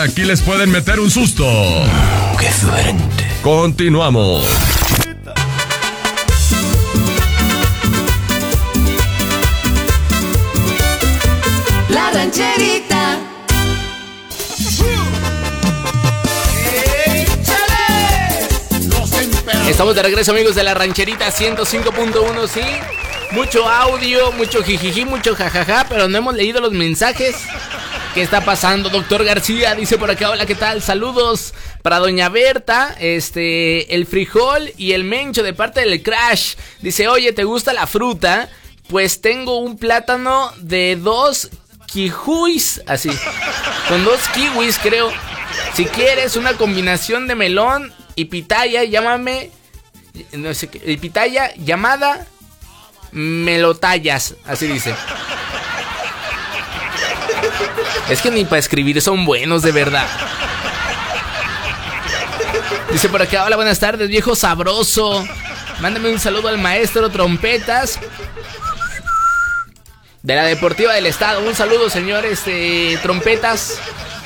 [0.00, 1.44] aquí les pueden meter un susto.
[2.38, 3.26] ¡Qué suerte!
[3.42, 4.44] Continuamos.
[11.88, 13.18] La rancherita.
[19.68, 22.60] Estamos de regreso, amigos de la rancherita 105.1, sí.
[23.32, 27.36] Mucho audio, mucho jijiji, mucho jajaja, pero no hemos leído los mensajes.
[28.14, 29.76] ¿Qué está pasando, doctor García?
[29.76, 30.82] Dice por acá, hola, ¿qué tal?
[30.82, 36.54] Saludos para doña Berta, este, el frijol y el mencho de parte del Crash.
[36.80, 38.48] Dice, oye, ¿te gusta la fruta?
[38.88, 41.50] Pues tengo un plátano de dos
[41.86, 43.10] kiwis, así,
[43.88, 45.12] con dos kiwis creo.
[45.74, 49.52] Si quieres una combinación de melón y pitaya, llámame,
[50.32, 52.26] no sé qué, y pitaya llamada
[53.12, 54.96] melotallas, así dice.
[58.08, 60.06] Es que ni para escribir son buenos de verdad.
[62.92, 65.24] Dice por acá, hola, buenas tardes, viejo sabroso.
[65.80, 67.98] Mándame un saludo al maestro Trompetas.
[70.22, 71.40] De la Deportiva del Estado.
[71.40, 73.78] Un saludo, señores este, Trompetas.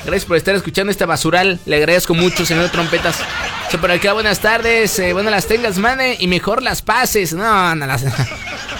[0.03, 1.59] Gracias por estar escuchando este basural.
[1.65, 3.17] Le agradezco mucho, señor Trompetas.
[3.65, 4.99] Dice por acá, buenas tardes.
[4.99, 6.17] Eh, bueno, las tengas, mane.
[6.19, 7.33] Y mejor las pases.
[7.33, 8.03] No, no las.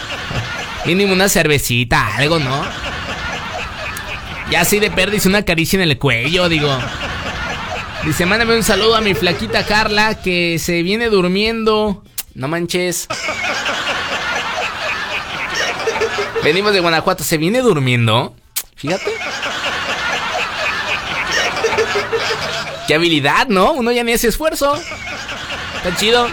[0.86, 2.64] Mínimo una cervecita, algo, ¿no?
[4.52, 6.78] Ya así de perdiz una caricia en el cuello, digo.
[8.04, 12.04] Dice, mándame un saludo a mi flaquita Carla que se viene durmiendo.
[12.36, 13.08] No manches.
[16.44, 18.36] Venimos de Guanajuato, ¿se viene durmiendo?
[18.76, 19.12] Fíjate.
[22.88, 23.72] Qué habilidad, ¿no?
[23.72, 24.80] Uno ya ni hace esfuerzo.
[25.78, 26.28] Está chido.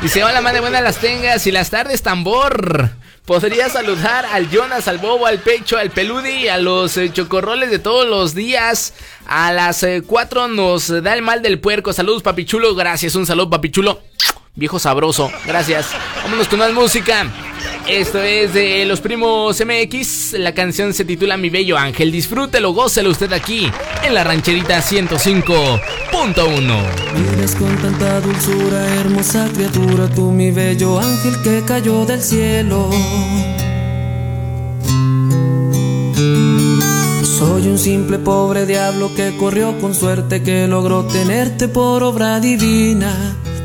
[0.00, 2.90] Dice, hola, madre, buenas las tengas y las tardes tambor.
[3.24, 7.78] Podría saludar al Jonas, al Bobo, al Pecho, al Peludi, a los eh, chocorroles de
[7.78, 8.92] todos los días.
[9.26, 11.94] A las 4 eh, nos da el mal del puerco.
[11.94, 12.74] Saludos, papichulo.
[12.74, 14.02] Gracias, un saludo, papichulo.
[14.54, 15.30] Viejo sabroso.
[15.46, 15.88] Gracias.
[16.22, 17.26] Vámonos con más música.
[17.88, 20.34] Esto es de Los Primos MX.
[20.34, 22.12] La canción se titula Mi Bello Ángel.
[22.12, 23.68] Disfrútelo, gócelo usted aquí
[24.04, 27.04] en la rancherita 105.1.
[27.14, 32.90] Vienes con tanta dulzura, hermosa criatura, tú mi bello ángel que cayó del cielo.
[37.22, 43.36] Soy un simple pobre diablo que corrió con suerte, que logró tenerte por obra divina,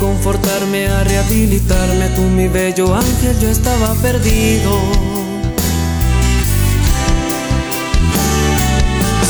[0.00, 2.08] A reconfortarme, a rehabilitarme.
[2.16, 4.78] Tú, mi bello ángel, yo estaba perdido.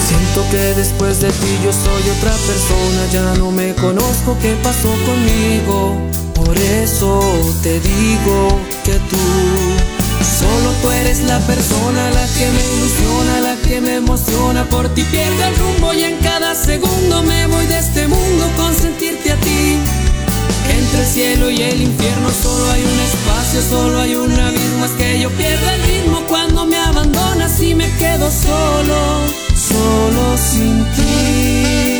[0.06, 4.90] Siento que después de ti yo soy otra persona, ya no me conozco qué pasó
[5.06, 5.98] conmigo.
[6.34, 7.20] Por eso
[7.62, 8.48] te digo
[8.84, 9.18] que tú,
[10.38, 14.64] solo tú eres la persona, la que me ilusiona, la que me emociona.
[14.64, 18.72] Por ti pierdo el rumbo y en cada segundo me voy de este mundo con
[18.74, 19.99] sentirte a ti.
[20.90, 24.84] Entre el cielo y el infierno solo hay un espacio, solo hay un abismo.
[24.86, 29.20] Es que yo pierdo el ritmo cuando me abandonas y me quedo solo,
[29.54, 31.99] solo sin ti.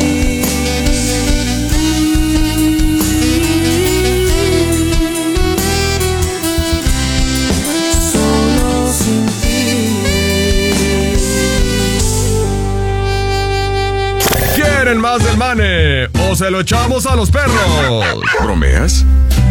[14.99, 18.05] Más del mane o se lo echamos a los perros.
[18.41, 19.05] ¿Bromeas?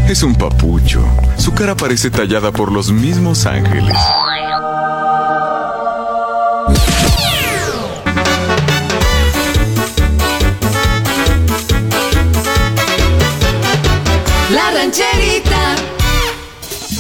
[0.08, 1.04] Es un papucho.
[1.38, 3.96] Su cara parece tallada por los mismos ángeles.
[14.50, 15.76] La rancherita.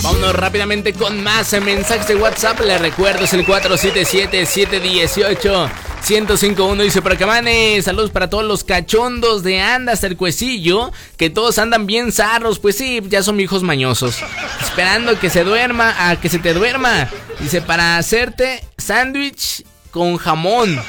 [0.02, 2.60] Vámonos rápidamente con más mensajes de WhatsApp.
[2.60, 5.89] Les recuerdo, es el 477-718.
[6.10, 10.90] 1051 dice por acá, manes, saludos para todos los cachondos de anda hasta el cuecillo,
[11.16, 14.16] que todos andan bien zarros, pues sí, ya son hijos mañosos.
[14.60, 17.08] Esperando que se duerma, a que se te duerma.
[17.38, 20.82] Dice, para hacerte sándwich con jamón.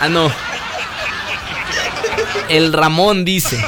[0.00, 0.30] Ah, no.
[2.48, 3.58] El Ramón dice.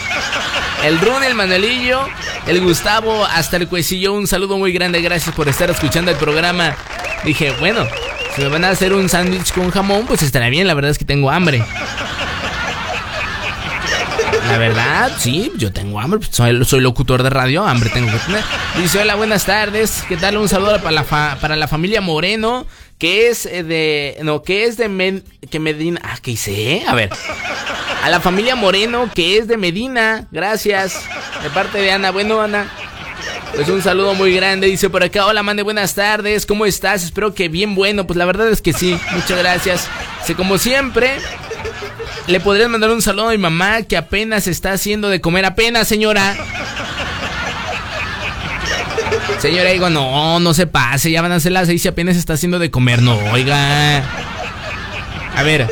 [0.85, 2.07] El Rune, el Manuelillo,
[2.47, 6.77] el Gustavo, hasta el cuecillo, un saludo muy grande, gracias por estar escuchando el programa.
[7.25, 7.85] Dije, bueno,
[8.35, 10.99] si me van a hacer un sándwich con jamón, pues estará bien, la verdad es
[10.99, 11.63] que tengo hambre.
[14.49, 18.43] La verdad, sí, yo tengo hambre, pues, soy, locutor de radio, hambre tengo que tener.
[18.77, 20.39] Dice, hola, buenas tardes, ¿qué tal?
[20.39, 21.05] Un saludo para la,
[21.41, 22.67] para la familia Moreno,
[22.99, 26.83] que es eh, de, no, que es de que Medina, ah, ¿qué hice?
[26.89, 27.11] A ver,
[28.03, 31.05] a la familia Moreno, que es de Medina, gracias,
[31.43, 32.69] de parte de Ana, bueno, Ana,
[33.55, 37.05] pues un saludo muy grande, dice por acá, hola mande, buenas tardes, ¿cómo estás?
[37.05, 39.89] Espero que bien bueno, pues la verdad es que sí, muchas gracias.
[40.21, 41.19] Dice, como siempre,
[42.27, 45.89] le podrías mandar un saludo a mi mamá que apenas está haciendo de comer, apenas
[45.89, 46.37] señora.
[49.39, 52.35] Señora, digo, no, no se pase, ya van a ser las seis y apenas está
[52.35, 54.05] haciendo de comer, no, oiga.
[55.41, 55.67] A ver,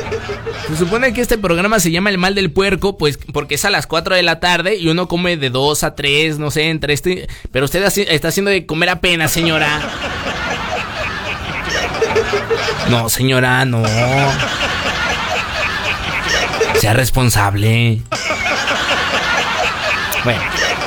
[0.67, 3.69] se supone que este programa se llama El Mal del Puerco, pues porque es a
[3.69, 6.93] las 4 de la tarde y uno come de 2 a 3, no sé, entre
[6.93, 7.27] este...
[7.51, 9.79] Pero usted está haciendo de comer apenas, señora.
[12.89, 13.83] No, señora, no.
[16.79, 18.01] Sea responsable.
[20.23, 20.41] Bueno,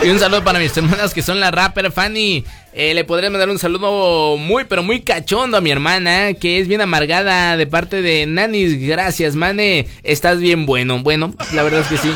[0.05, 2.45] y un saludo para mis hermanas que son la rapper Fanny.
[2.73, 6.69] Eh, le podré mandar un saludo muy, pero muy cachondo a mi hermana, que es
[6.69, 8.81] bien amargada de parte de Nanis.
[8.81, 9.87] Gracias, Mane.
[10.03, 11.01] Estás bien bueno.
[11.03, 12.13] Bueno, la verdad es que sí.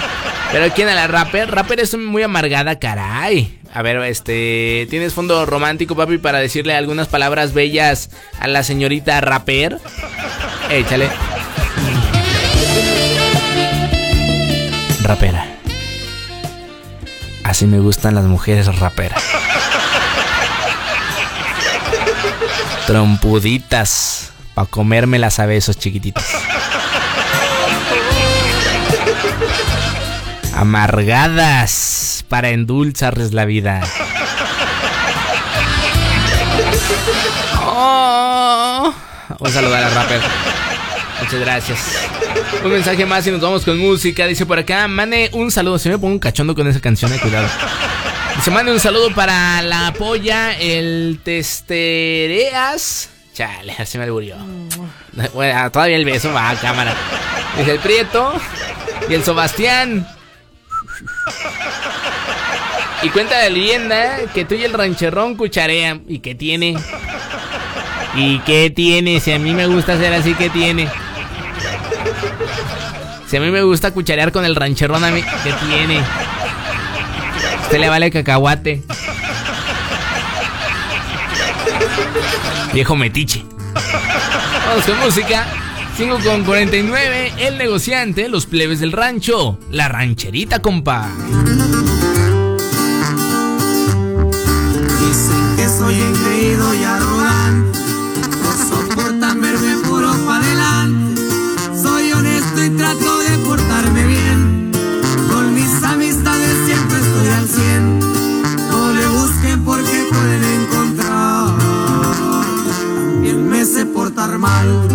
[0.52, 1.50] Pero ¿quién a la rapper?
[1.50, 3.58] Rapper es muy amargada, caray.
[3.74, 8.10] A ver, este, ¿tienes fondo romántico, papi, para decirle algunas palabras bellas
[8.40, 9.78] a la señorita rapper?
[10.70, 11.10] Échale.
[15.02, 15.45] Rapera.
[17.46, 19.22] Así me gustan las mujeres raperas.
[22.88, 24.32] Trompuditas.
[24.54, 26.24] Pa' comérmelas a besos chiquititos.
[30.56, 32.24] Amargadas.
[32.28, 33.80] Para endulzarles la vida.
[37.64, 38.92] Oh.
[39.52, 40.20] Saludo a la rapper.
[41.20, 42.05] Muchas gracias.
[42.64, 44.26] Un mensaje más y nos vamos con música.
[44.26, 45.78] Dice por acá, mane un saludo.
[45.78, 47.48] Se me pongo un cachondo con esa canción, eh, cuidado.
[48.36, 53.08] Dice, mande un saludo para la polla, el testereas.
[53.32, 54.36] Chale, así me alburió.
[55.34, 56.94] Bueno, todavía el beso va a cámara.
[57.58, 58.34] Dice el Prieto
[59.08, 60.06] y el Sebastián.
[63.02, 66.02] Y cuenta de leyenda que tú y el rancherrón cucharean.
[66.08, 66.76] ¿Y qué tiene?
[68.14, 69.20] ¿Y qué tiene?
[69.20, 70.88] Si a mí me gusta hacer así, ¿qué tiene?
[73.28, 76.02] Si a mí me gusta cucharear con el rancherrón, a mí, ¿qué tiene?
[77.62, 78.82] Usted le vale cacahuate.
[82.72, 83.44] Viejo metiche.
[84.68, 85.46] Vamos con música.
[85.96, 91.08] 5 con 49, El Negociante, Los Plebes del Rancho, La Rancherita, compa.
[95.00, 97.15] Dicen que soy engreído y arrogante,
[114.26, 114.88] portar mal.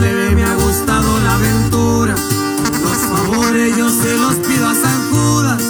[0.00, 2.14] Desde me ha gustado la aventura.
[2.82, 5.62] Los favores yo se los pido a San Judas.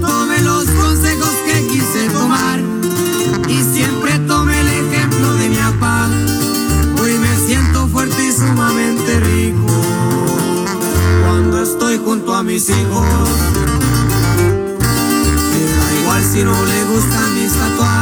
[0.00, 2.60] Tome los consejos que quise tomar.
[3.48, 6.08] Y siempre tome el ejemplo de mi papá.
[7.00, 9.66] Hoy me siento fuerte y sumamente rico.
[11.24, 13.06] Cuando estoy junto a mis hijos.
[15.50, 17.99] Me da igual si no le gustan mis tatuajes.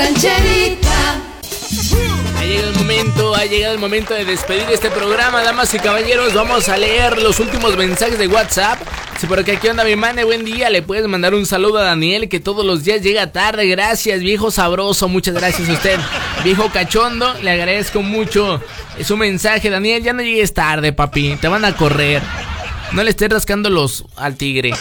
[0.00, 0.06] Ha
[2.42, 6.32] llegado el momento, ha llegado el momento de despedir este programa, damas y caballeros.
[6.32, 8.80] Vamos a leer los últimos mensajes de WhatsApp.
[9.18, 10.70] Si por aquí onda mi mane, buen día.
[10.70, 13.66] Le puedes mandar un saludo a Daniel que todos los días llega tarde.
[13.66, 15.06] Gracias, viejo sabroso.
[15.06, 16.00] Muchas gracias a usted.
[16.44, 18.58] Viejo cachondo, le agradezco mucho
[19.04, 19.68] su mensaje.
[19.68, 21.36] Daniel, ya no llegues tarde, papi.
[21.36, 22.22] Te van a correr.
[22.92, 24.72] No le estés rascando los al tigre.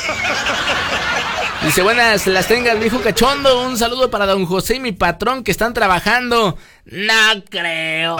[1.69, 3.61] Dice, buenas las tengas, viejo cachondo.
[3.61, 6.57] Un saludo para don José y mi patrón que están trabajando.
[6.85, 8.17] No creo.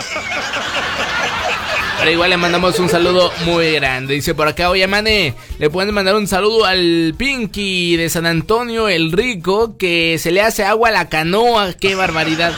[1.98, 4.14] Pero igual le mandamos un saludo muy grande.
[4.14, 8.88] Dice por acá, oye, mane, le pueden mandar un saludo al Pinky de San Antonio,
[8.88, 11.74] el rico, que se le hace agua a la canoa.
[11.74, 12.54] Qué barbaridad.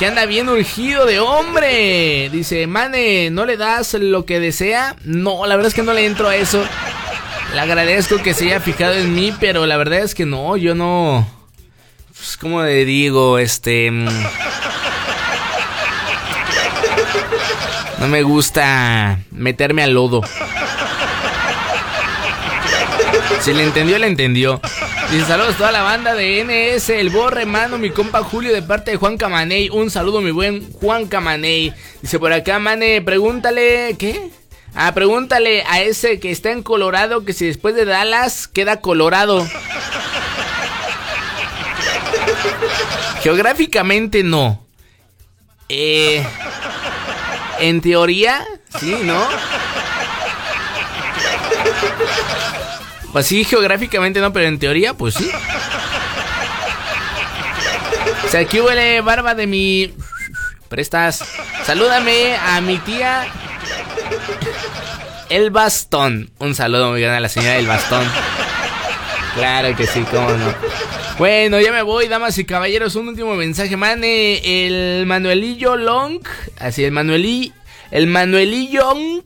[0.00, 2.30] Que anda bien urgido de hombre.
[2.30, 4.96] Dice, mane, ¿no le das lo que desea?
[5.04, 6.64] No, la verdad es que no le entro a eso.
[7.56, 10.74] Le agradezco que se haya fijado en mí, pero la verdad es que no, yo
[10.74, 11.26] no.
[12.14, 13.38] Pues, ¿Cómo le digo?
[13.38, 13.90] Este.
[13.90, 14.06] mm,
[17.98, 20.20] No me gusta meterme al lodo.
[23.40, 24.60] Si le entendió, le entendió.
[25.10, 26.44] Dice saludos a toda la banda de
[26.76, 29.70] NS, el borre, mano, mi compa Julio de parte de Juan Camaney.
[29.70, 31.72] Un saludo, mi buen Juan Camaney.
[32.02, 34.28] Dice por acá, mane, pregúntale, ¿qué?
[34.78, 39.48] Ah, pregúntale a ese que está en Colorado que si después de Dallas queda Colorado.
[43.22, 44.62] Geográficamente no.
[45.70, 46.22] Eh,
[47.58, 48.46] en teoría,
[48.78, 49.26] sí, ¿no?
[53.12, 55.30] Pues sí, geográficamente no, pero en teoría, pues sí.
[58.26, 59.94] O sea, aquí huele barba de mi...
[60.68, 61.24] Prestas.
[61.64, 63.26] Salúdame a mi tía
[65.28, 66.30] El Bastón.
[66.38, 68.04] Un saludo muy grande a la señora El Bastón.
[69.34, 70.54] Claro que sí, cómo no.
[71.18, 72.94] Bueno, ya me voy, damas y caballeros.
[72.94, 74.40] Un último mensaje, mane.
[74.66, 76.20] El Manuelillo Long.
[76.58, 77.52] Así, el Manuelillo.
[77.90, 79.22] El Manuelillo Long.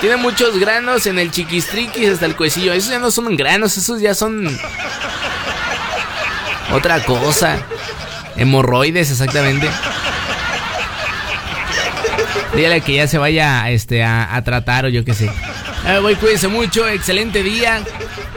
[0.00, 2.72] Tiene muchos granos en el chiquistriquis hasta el cuecillo.
[2.72, 4.48] Esos ya no son granos, esos ya son.
[6.72, 7.58] Otra cosa.
[8.36, 9.68] Hemorroides, exactamente.
[12.54, 15.26] Dígale que ya se vaya este, a, tratar o yo qué sé.
[15.86, 17.82] Eh, cuídense mucho, excelente día.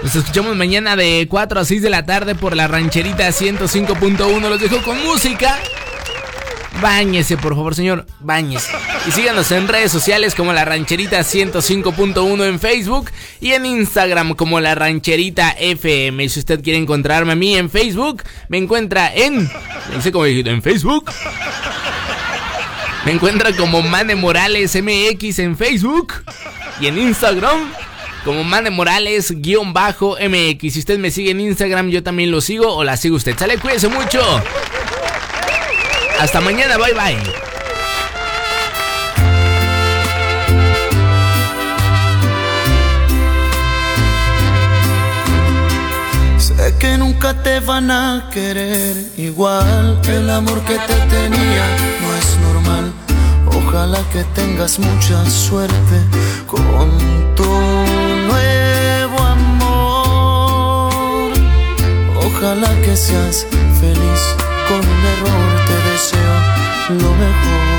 [0.04, 4.40] Nos escuchamos mañana de 4 a 6 de la tarde por la rancherita 105.1.
[4.42, 5.58] Los dejo con música.
[6.82, 8.06] Báñese, por favor, señor.
[8.20, 8.72] Báñese.
[9.08, 14.60] Y síganos en redes sociales como la rancherita 105.1 en Facebook y en Instagram como
[14.60, 16.28] la rancherita FM.
[16.30, 19.50] Si usted quiere encontrarme a mí en Facebook, me encuentra en.
[19.94, 21.12] No sé cómo dijiste, en Facebook.
[23.06, 26.14] Me encuentra como Mane Morales MX en Facebook
[26.80, 27.72] y en Instagram
[28.24, 30.74] como Mane Morales guion bajo MX.
[30.74, 33.36] Si usted me sigue en Instagram, yo también lo sigo o la sigo usted.
[33.38, 34.22] Sale, cuídese mucho.
[36.20, 37.18] Hasta mañana, bye bye.
[46.38, 50.00] Sé que nunca te van a querer igual.
[50.08, 51.66] El amor que te tenía
[52.02, 52.21] no.
[53.74, 55.98] Ojalá que tengas mucha suerte
[56.46, 56.60] con
[57.38, 57.46] tu
[58.30, 60.92] nuevo amor.
[62.18, 63.48] Ojalá que seas
[63.80, 64.36] feliz
[64.68, 65.46] con un error.
[65.68, 66.36] Te deseo
[67.00, 67.72] lo mejor.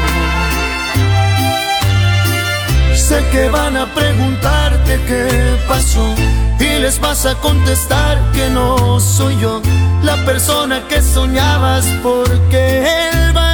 [2.97, 6.15] Sé que van a preguntarte qué pasó
[6.59, 9.61] y les vas a contestar que no soy yo
[10.03, 13.52] la persona que soñabas porque él va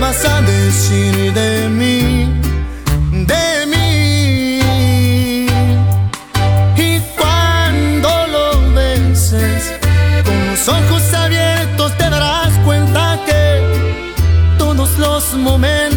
[0.00, 2.30] vas a decir de mí,
[3.12, 4.60] de mí.
[6.76, 9.72] Y cuando lo beses
[10.24, 14.12] con los ojos abiertos te darás cuenta que
[14.58, 15.87] todos los momentos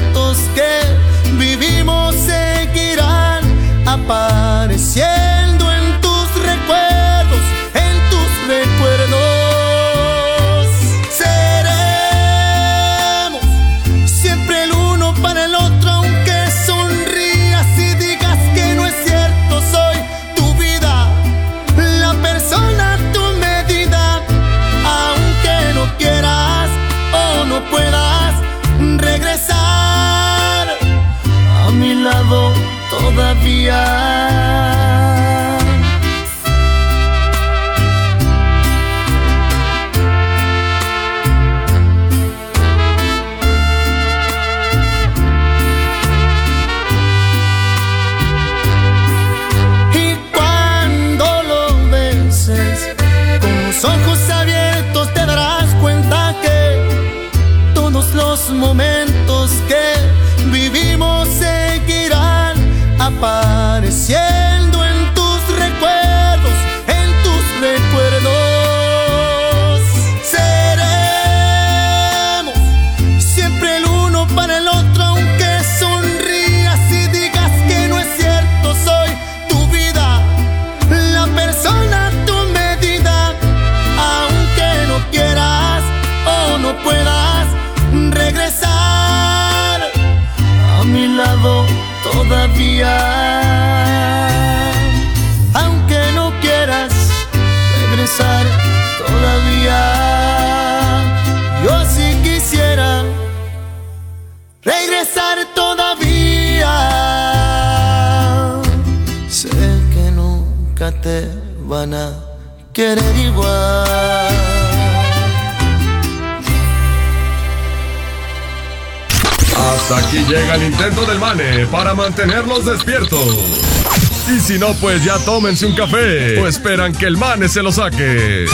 [124.82, 128.46] pues ya tómense un café o esperan que el Mane se lo saque.